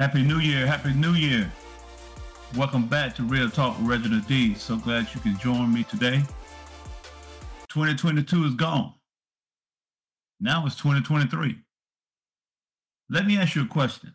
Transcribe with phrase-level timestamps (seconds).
[0.00, 0.66] Happy New Year.
[0.66, 1.48] Happy New Year.
[2.56, 4.52] Welcome back to Real Talk with Reginald D.
[4.54, 6.20] So glad you can join me today.
[7.68, 8.92] 2022 is gone.
[10.40, 11.60] Now it's 2023.
[13.08, 14.12] Let me ask you a question.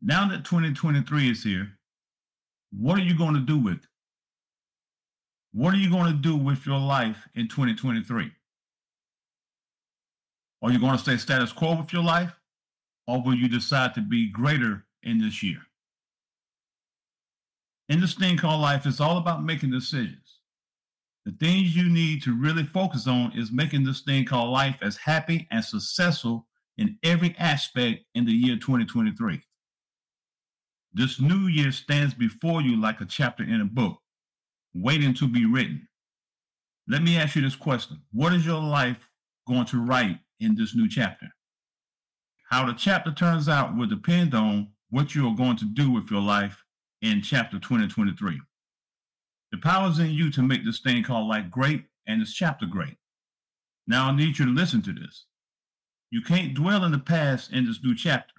[0.00, 1.68] Now that 2023 is here,
[2.70, 3.86] what are you going to do with it?
[5.52, 8.32] What are you going to do with your life in 2023?
[10.62, 12.32] Are you going to stay status quo with your life?
[13.06, 15.62] Or will you decide to be greater in this year?
[17.88, 20.38] In this thing called life, it's all about making decisions.
[21.24, 24.96] The things you need to really focus on is making this thing called life as
[24.96, 26.46] happy and successful
[26.78, 29.40] in every aspect in the year 2023.
[30.92, 33.98] This new year stands before you like a chapter in a book,
[34.74, 35.88] waiting to be written.
[36.88, 39.08] Let me ask you this question What is your life
[39.46, 41.28] going to write in this new chapter?
[42.52, 46.10] How the chapter turns out will depend on what you are going to do with
[46.10, 46.62] your life
[47.00, 48.42] in chapter 2023.
[49.52, 52.66] The power is in you to make this thing called life great and this chapter
[52.66, 52.98] great.
[53.86, 55.24] Now I need you to listen to this.
[56.10, 58.34] You can't dwell in the past in this new chapter.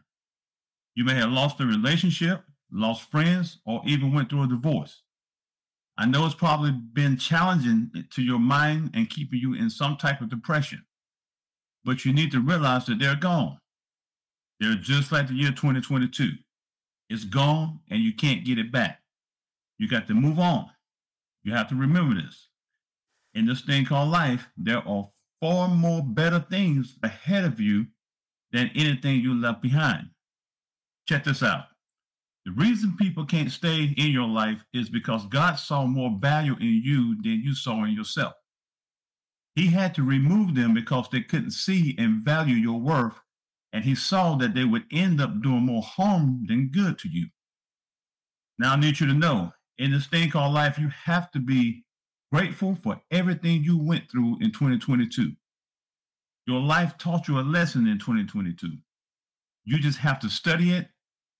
[0.94, 5.02] You may have lost a relationship, lost friends, or even went through a divorce.
[5.98, 10.22] I know it's probably been challenging to your mind and keeping you in some type
[10.22, 10.86] of depression,
[11.84, 13.58] but you need to realize that they're gone.
[14.64, 16.30] They're just like the year 2022.
[17.10, 19.02] It's gone and you can't get it back.
[19.78, 20.70] You got to move on.
[21.44, 22.48] You have to remember this.
[23.34, 25.10] In this thing called life, there are
[25.42, 27.88] far more better things ahead of you
[28.54, 30.08] than anything you left behind.
[31.10, 31.66] Check this out.
[32.46, 36.82] The reason people can't stay in your life is because God saw more value in
[36.86, 38.34] you than you saw in yourself.
[39.56, 43.20] He had to remove them because they couldn't see and value your worth,
[43.74, 47.28] and he saw that they would end up doing more harm than good to you.
[48.60, 51.84] Now, I need you to know in this thing called life, you have to be
[52.32, 55.32] grateful for everything you went through in 2022.
[56.46, 58.78] Your life taught you a lesson in 2022.
[59.66, 60.90] You just have to study it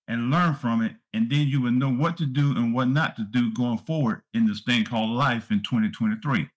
[0.08, 3.16] and learn from it, and then you will know what to do and what not
[3.16, 6.48] to do going forward in this thing called life in 2023.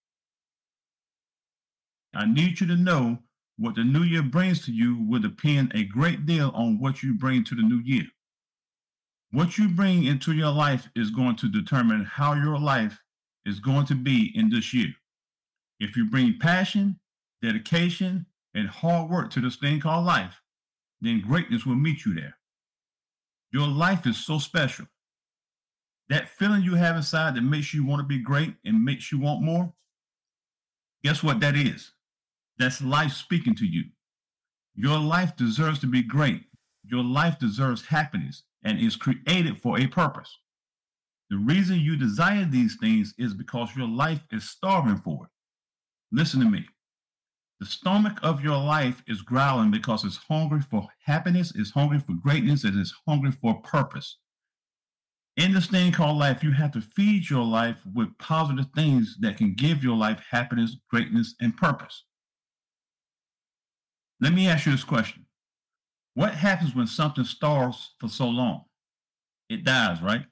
[2.16, 3.20] I need you to know
[3.58, 7.14] what the new year brings to you will depend a great deal on what you
[7.14, 8.06] bring to the new year.
[9.32, 13.00] What you bring into your life is going to determine how your life
[13.46, 14.94] is going to be in this year.
[15.80, 17.00] If you bring passion,
[17.42, 20.42] dedication, and hard work to this thing called life,
[21.02, 22.38] then greatness will meet you there.
[23.52, 24.86] Your life is so special.
[26.10, 29.20] That feeling you have inside that makes you want to be great and makes you
[29.20, 29.74] want more,
[31.04, 31.92] guess what that is?
[32.60, 33.86] That's life speaking to you.
[34.76, 36.44] Your life deserves to be great.
[36.84, 40.36] Your life deserves happiness and is created for a purpose.
[41.30, 45.32] The reason you desire these things is because your life is starving for it.
[46.12, 46.66] Listen to me.
[47.60, 52.14] The stomach of your life is growling because it's hungry for happiness, it's hungry for
[52.14, 54.20] greatness, and it's hungry for purpose.
[55.38, 59.38] In this thing called life, you have to feed your life with positive things that
[59.38, 62.04] can give your life happiness, greatness, and purpose.
[64.20, 65.26] Let me ask you this question
[66.14, 68.66] What happens when something starves for so long?
[69.50, 70.26] It dies, right?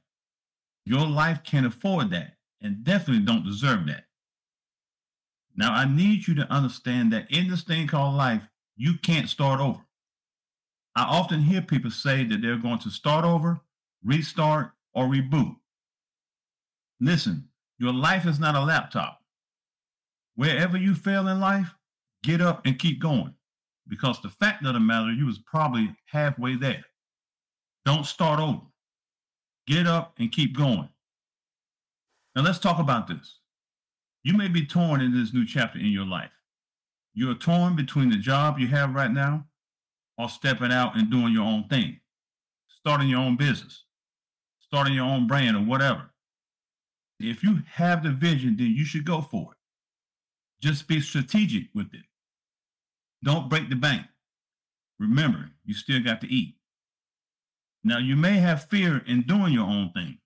[0.86, 4.06] Your life can't afford that and definitely don't deserve that.
[5.56, 8.44] Now, I need you to understand that in this thing called life,
[8.76, 9.80] you can't start over.
[10.96, 13.62] I often hear people say that they're going to start over,
[14.04, 15.56] restart, or reboot.
[17.00, 19.20] Listen, your life is not a laptop.
[20.36, 21.74] Wherever you fail in life,
[22.24, 23.34] get up and keep going.
[23.88, 26.84] Because the fact of the matter, you was probably halfway there.
[27.86, 28.62] Don't start over.
[29.68, 30.90] Get up and keep going.
[32.36, 33.40] Now let's talk about this.
[34.24, 36.32] You may be torn in this new chapter in your life.
[37.14, 39.46] You're torn between the job you have right now
[40.18, 42.00] or stepping out and doing your own thing,
[42.68, 43.84] starting your own business,
[44.60, 46.12] starting your own brand or whatever.
[47.20, 49.58] If you have the vision, then you should go for it.
[50.62, 52.04] Just be strategic with it.
[53.26, 54.06] Don't break the bank.
[55.00, 56.56] Remember, you still got to eat.
[57.84, 60.20] Now, you may have fear in doing your own thing,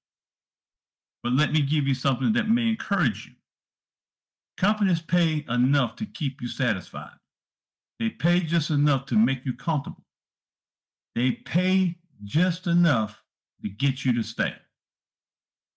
[1.23, 3.33] but let me give you something that may encourage you.
[4.57, 7.17] Companies pay enough to keep you satisfied.
[7.99, 10.03] They pay just enough to make you comfortable.
[11.15, 13.23] They pay just enough
[13.63, 14.53] to get you to stay.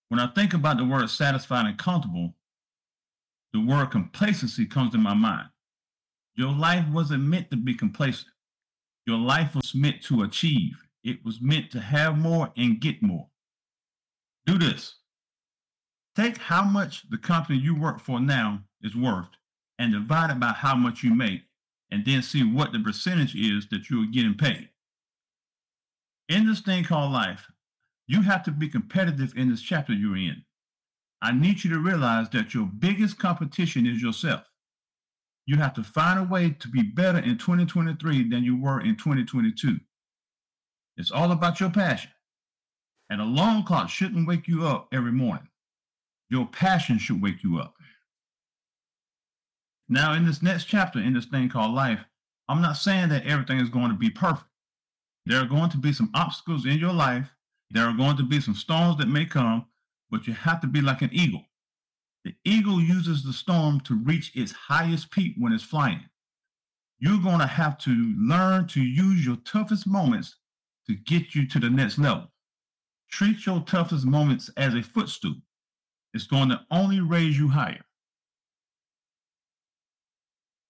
[0.09, 2.35] When I think about the word satisfied and comfortable,
[3.53, 5.49] the word complacency comes to my mind.
[6.35, 8.29] Your life wasn't meant to be complacent.
[9.07, 13.29] Your life was meant to achieve, It was meant to have more and get more.
[14.47, 14.97] Do this.
[16.15, 19.29] Take how much the company you work for now is worth
[19.79, 21.43] and divide it by how much you make,
[21.91, 24.69] and then see what the percentage is that you are getting paid.
[26.29, 27.51] In this thing called life,
[28.07, 30.45] you have to be competitive in this chapter you're in.
[31.21, 34.43] I need you to realize that your biggest competition is yourself.
[35.47, 38.97] You have to find a way to be better in 2023 than you were in
[38.97, 39.79] 2022.
[40.97, 42.11] It's all about your passion.
[43.11, 45.49] And a alarm clock shouldn't wake you up every morning.
[46.31, 47.75] Your passion should wake you up.
[49.89, 52.01] Now, in this next chapter in this thing called life,
[52.49, 54.47] I'm not saying that everything is going to be perfect.
[55.27, 57.29] There are going to be some obstacles in your life.
[57.71, 59.67] There are going to be some storms that may come,
[60.11, 61.45] but you have to be like an eagle.
[62.25, 66.05] The eagle uses the storm to reach its highest peak when it's flying.
[66.99, 70.37] You're going to have to learn to use your toughest moments
[70.87, 72.29] to get you to the next level.
[73.11, 75.35] Treat your toughest moments as a footstool.
[76.15, 77.83] It's going to only raise you higher.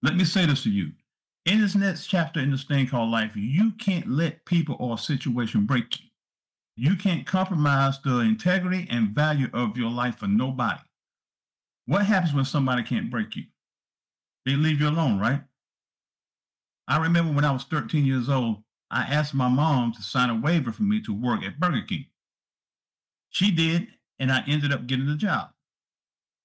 [0.03, 0.93] Let me say this to you.
[1.45, 5.67] In this next chapter in this thing called life, you can't let people or situation
[5.67, 6.07] break you.
[6.77, 10.81] You can't compromise the integrity and value of your life for nobody.
[11.87, 13.45] What happens when somebody can't break you?
[14.47, 15.43] They leave you alone, right?
[16.89, 20.35] I remember when I was 13 years old, I asked my mom to sign a
[20.35, 22.07] waiver for me to work at Burger King.
[23.31, 23.89] She did,
[24.19, 25.51] and I ended up getting the job.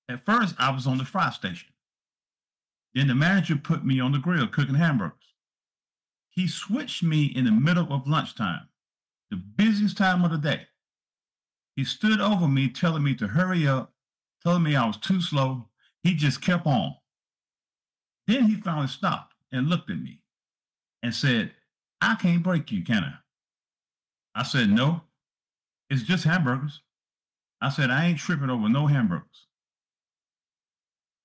[0.08, 1.70] At first, I was on the fry station.
[2.94, 5.18] Then the manager put me on the grill cooking hamburgers.
[6.30, 8.70] He switched me in the middle of lunchtime,
[9.30, 10.68] the busiest time of the day.
[11.76, 13.94] He stood over me, telling me to hurry up,
[14.48, 15.68] telling me I was too slow.
[16.04, 16.96] He just kept on.
[18.28, 20.22] Then he finally stopped and looked at me
[21.04, 21.52] and said,
[22.00, 24.40] I can't break you, can I?
[24.40, 25.02] I said, No,
[25.90, 26.82] it's just hamburgers.
[27.60, 29.48] I said, I ain't tripping over no hamburgers.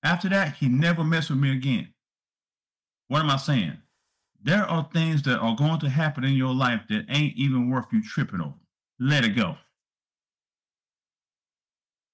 [0.03, 1.93] After that, he never messed with me again.
[3.07, 3.77] What am I saying?
[4.41, 7.85] There are things that are going to happen in your life that ain't even worth
[7.93, 8.55] you tripping over.
[8.99, 9.55] Let it go.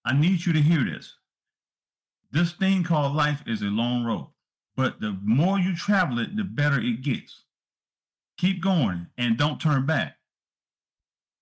[0.05, 1.15] I need you to hear this.
[2.31, 4.31] This thing called life is a long road,
[4.75, 7.43] but the more you travel it, the better it gets.
[8.37, 10.17] Keep going and don't turn back.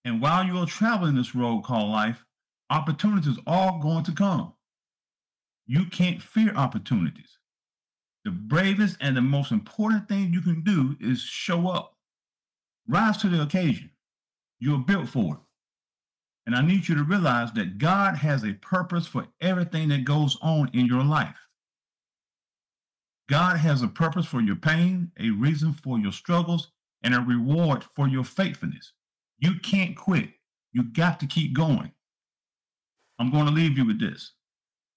[0.06, 2.26] And while you are traveling this road called life,
[2.70, 4.54] opportunities are going to come.
[5.66, 7.38] You can't fear opportunities.
[8.24, 11.98] The bravest and the most important thing you can do is show up.
[12.88, 13.92] Rise to the occasion.
[14.60, 15.40] You're built for it.
[16.48, 20.38] And I need you to realize that God has a purpose for everything that goes
[20.42, 21.38] on in your life.
[23.28, 26.72] God has a purpose for your pain, a reason for your struggles,
[27.04, 28.94] and a reward for your faithfulness.
[29.38, 30.30] You can't quit.
[30.72, 31.92] You got to keep going.
[33.20, 34.32] I'm going to leave you with this.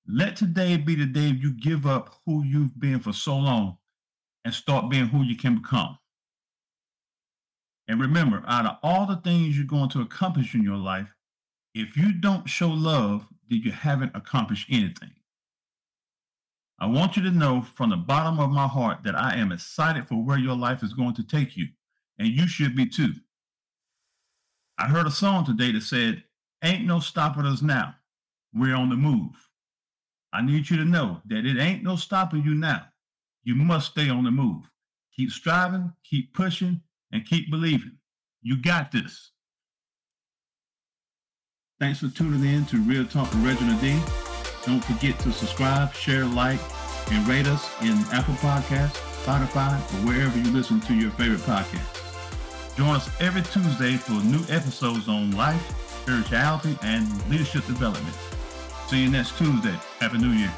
[0.07, 3.79] Let today be the day you give up who you've been for so long
[4.45, 5.99] and start being who you can become.
[7.89, 11.09] And remember, out of all the things you're going to accomplish in your life,
[11.75, 15.13] if you don't show love, then you haven't accomplished anything.
[16.79, 20.09] I want you to know from the bottom of my heart that I am excited
[20.09, 21.69] for where your life is going to take you,
[22.19, 23.13] and you should be too.
[24.79, 26.25] I heard a song today that said,
[26.65, 27.95] Ain't no stopping us now.
[28.55, 29.33] We're on the move.
[30.33, 32.87] I need you to know that it ain't no stopping you now.
[33.45, 34.71] You must stay on the move.
[35.17, 36.81] Keep striving, keep pushing,
[37.13, 37.99] and keep believing.
[38.43, 39.33] You got this.
[41.81, 43.99] Thanks for tuning in to Real Talk with Reginald D.
[44.67, 46.61] Don't forget to subscribe, share, like,
[47.11, 52.77] and rate us in Apple Podcasts, Spotify, or wherever you listen to your favorite podcast.
[52.77, 55.73] Join us every Tuesday for new episodes on life,
[56.03, 58.15] spirituality, and leadership development.
[58.89, 59.75] See you next Tuesday.
[60.01, 60.53] Happy New Year.